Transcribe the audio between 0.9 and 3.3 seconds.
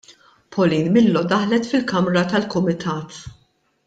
Millo daħlet fil-Kamra tal-Kumitat.